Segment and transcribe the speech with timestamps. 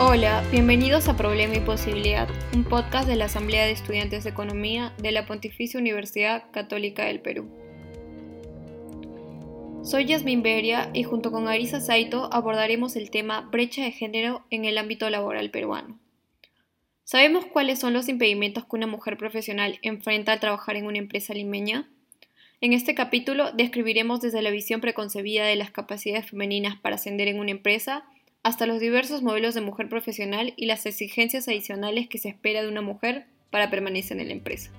[0.00, 4.94] Hola, bienvenidos a Problema y Posibilidad, un podcast de la Asamblea de Estudiantes de Economía
[5.02, 7.50] de la Pontificia Universidad Católica del Perú.
[9.82, 14.66] Soy Yasmin Beria y junto con Arisa Saito abordaremos el tema brecha de género en
[14.66, 15.98] el ámbito laboral peruano.
[17.02, 21.34] ¿Sabemos cuáles son los impedimentos que una mujer profesional enfrenta al trabajar en una empresa
[21.34, 21.88] limeña?
[22.60, 27.40] En este capítulo describiremos desde la visión preconcebida de las capacidades femeninas para ascender en
[27.40, 28.04] una empresa
[28.48, 32.68] hasta los diversos modelos de mujer profesional y las exigencias adicionales que se espera de
[32.68, 34.70] una mujer para permanecer en la empresa.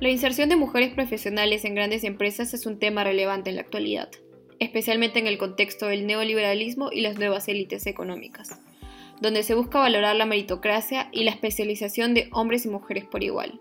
[0.00, 4.10] La inserción de mujeres profesionales en grandes empresas es un tema relevante en la actualidad,
[4.58, 8.60] especialmente en el contexto del neoliberalismo y las nuevas élites económicas,
[9.22, 13.58] donde se busca valorar la meritocracia y la especialización de hombres y mujeres por igual.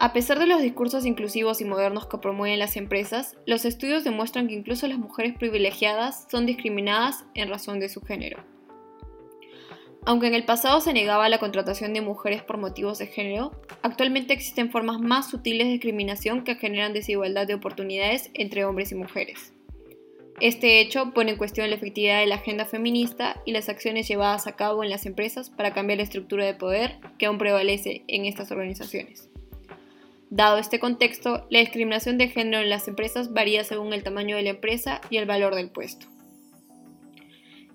[0.00, 4.46] A pesar de los discursos inclusivos y modernos que promueven las empresas, los estudios demuestran
[4.46, 8.44] que incluso las mujeres privilegiadas son discriminadas en razón de su género.
[10.06, 14.34] Aunque en el pasado se negaba la contratación de mujeres por motivos de género, actualmente
[14.34, 19.52] existen formas más sutiles de discriminación que generan desigualdad de oportunidades entre hombres y mujeres.
[20.40, 24.46] Este hecho pone en cuestión la efectividad de la agenda feminista y las acciones llevadas
[24.46, 28.26] a cabo en las empresas para cambiar la estructura de poder que aún prevalece en
[28.26, 29.27] estas organizaciones.
[30.30, 34.42] Dado este contexto, la discriminación de género en las empresas varía según el tamaño de
[34.42, 36.06] la empresa y el valor del puesto.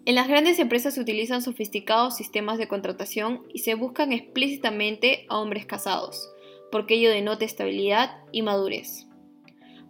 [0.05, 5.39] En las grandes empresas se utilizan sofisticados sistemas de contratación y se buscan explícitamente a
[5.39, 6.29] hombres casados,
[6.71, 9.07] porque ello denota estabilidad y madurez.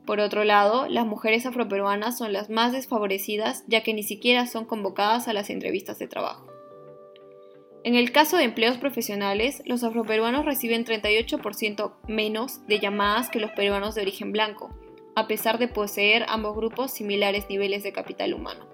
[0.05, 4.65] Por otro lado, las mujeres afroperuanas son las más desfavorecidas ya que ni siquiera son
[4.65, 6.52] convocadas a las entrevistas de trabajo.
[7.85, 13.51] En el caso de empleos profesionales, los afroperuanos reciben 38% menos de llamadas que los
[13.51, 14.69] peruanos de origen blanco,
[15.15, 18.65] a pesar de poseer ambos grupos similares niveles de capital humano.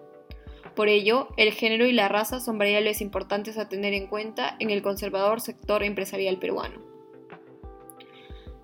[0.75, 4.69] Por ello, el género y la raza son variables importantes a tener en cuenta en
[4.69, 6.79] el conservador sector empresarial peruano.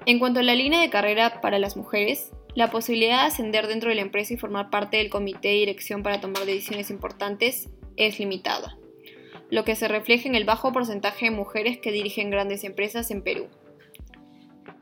[0.05, 3.89] En cuanto a la línea de carrera para las mujeres, la posibilidad de ascender dentro
[3.89, 7.67] de la empresa y formar parte del comité de dirección para tomar decisiones importantes
[7.97, 8.77] es limitada
[9.55, 13.21] lo que se refleja en el bajo porcentaje de mujeres que dirigen grandes empresas en
[13.21, 13.47] Perú.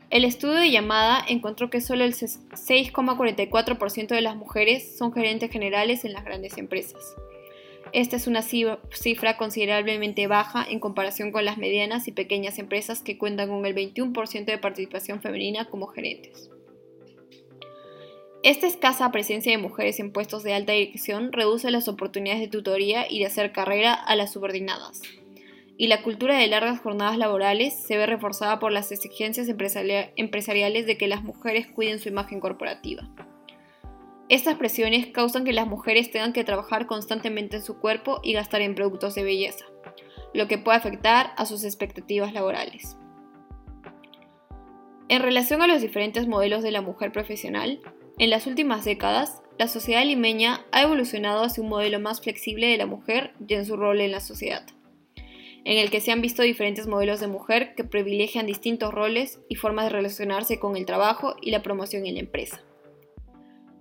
[0.09, 6.05] El estudio de llamada encontró que solo el 6,44% de las mujeres son gerentes generales
[6.05, 7.03] en las grandes empresas.
[7.91, 13.19] Esta es una cifra considerablemente baja en comparación con las medianas y pequeñas empresas que
[13.19, 16.49] cuentan con el 21% de participación femenina como gerentes.
[18.43, 23.09] Esta escasa presencia de mujeres en puestos de alta dirección reduce las oportunidades de tutoría
[23.09, 25.01] y de hacer carrera a las subordinadas.
[25.77, 30.97] Y la cultura de largas jornadas laborales se ve reforzada por las exigencias empresariales de
[30.97, 33.09] que las mujeres cuiden su imagen corporativa.
[34.27, 38.61] Estas presiones causan que las mujeres tengan que trabajar constantemente en su cuerpo y gastar
[38.61, 39.65] en productos de belleza,
[40.33, 42.97] lo que puede afectar a sus expectativas laborales.
[45.07, 47.79] En relación a los diferentes modelos de la mujer profesional,
[48.19, 52.77] en las últimas décadas, la sociedad limeña ha evolucionado hacia un modelo más flexible de
[52.77, 54.65] la mujer y en su rol en la sociedad,
[55.15, 59.55] en el que se han visto diferentes modelos de mujer que privilegian distintos roles y
[59.55, 62.61] formas de relacionarse con el trabajo y la promoción en la empresa.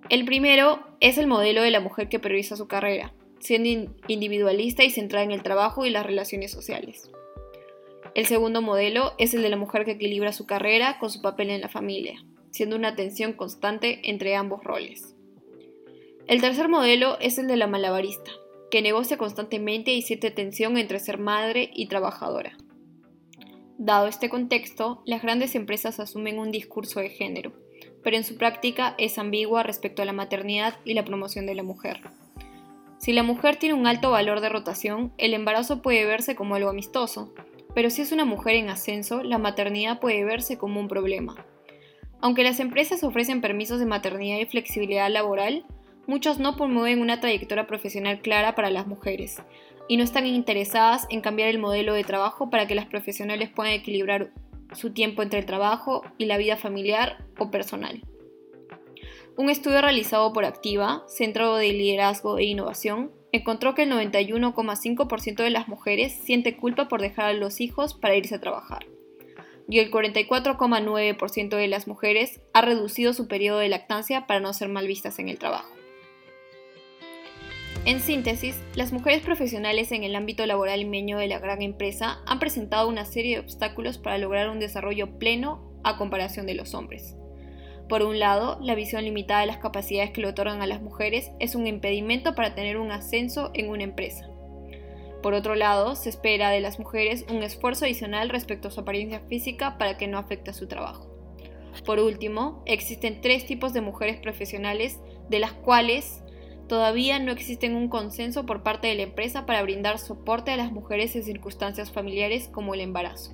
[0.09, 4.91] El primero es el modelo de la mujer que prioriza su carrera, siendo individualista y
[4.91, 7.11] centrada en el trabajo y las relaciones sociales.
[8.15, 11.51] El segundo modelo es el de la mujer que equilibra su carrera con su papel
[11.51, 12.23] en la familia,
[12.53, 15.17] siendo una tensión constante entre ambos roles.
[16.29, 18.31] El tercer modelo es el de la malabarista,
[18.71, 22.57] que negocia constantemente y siente tensión entre ser madre y trabajadora.
[23.77, 27.53] Dado este contexto, las grandes empresas asumen un discurso de género,
[28.05, 31.65] pero en su práctica es ambigua respecto a la maternidad y la promoción de la
[31.65, 32.01] mujer.
[32.99, 36.71] Si la mujer tiene un alto valor de rotación, el embarazo puede verse como algo
[36.71, 37.35] amistoso,
[37.75, 41.45] pero si es una mujer en ascenso, la maternidad puede verse como un problema,
[42.23, 45.65] aunque las empresas ofrecen permisos de maternidad y flexibilidad laboral,
[46.07, 49.43] muchos no promueven una trayectoria profesional clara para las mujeres
[49.89, 53.73] y no están interesadas en cambiar el modelo de trabajo para que las profesionales puedan
[53.73, 54.31] equilibrar
[54.73, 58.01] su tiempo entre el trabajo y la vida familiar o personal.
[59.37, 65.51] Un estudio realizado por Activa, Centro de Liderazgo e Innovación, encontró que el 91,5% de
[65.51, 68.92] las mujeres siente culpa por dejar a los hijos para irse a trabajar
[69.69, 74.69] y el 44,9% de las mujeres ha reducido su periodo de lactancia para no ser
[74.69, 75.73] mal vistas en el trabajo.
[77.85, 82.39] En síntesis, las mujeres profesionales en el ámbito laboral limeño de la gran empresa han
[82.39, 87.17] presentado una serie de obstáculos para lograr un desarrollo pleno a comparación de los hombres.
[87.89, 91.33] Por un lado, la visión limitada de las capacidades que le otorgan a las mujeres
[91.41, 94.32] es un impedimento para tener un ascenso en una empresa.
[95.23, 99.21] Por otro lado, se espera de las mujeres un esfuerzo adicional respecto a su apariencia
[99.21, 101.09] física para que no afecte a su trabajo.
[101.87, 104.99] Por último, existen tres tipos de mujeres profesionales
[105.29, 106.23] de las cuales
[106.69, 110.73] todavía no existe un consenso por parte de la empresa para brindar soporte a las
[110.73, 113.33] mujeres en circunstancias familiares como el embarazo.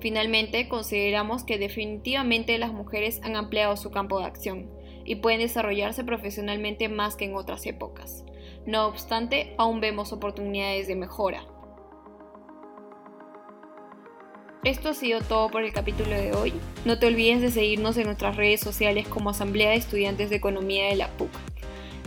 [0.00, 4.68] Finalmente, consideramos que definitivamente las mujeres han ampliado su campo de acción
[5.04, 8.24] y pueden desarrollarse profesionalmente más que en otras épocas.
[8.66, 11.44] No obstante, aún vemos oportunidades de mejora.
[14.62, 16.52] Esto ha sido todo por el capítulo de hoy.
[16.84, 20.86] No te olvides de seguirnos en nuestras redes sociales como Asamblea de Estudiantes de Economía
[20.86, 21.30] de la PUC.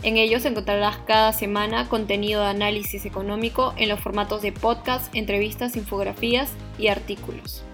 [0.02, 5.76] En ellos encontrarás cada semana contenido de análisis económico en los formatos de podcast, entrevistas,
[5.76, 7.64] infografías y artículos.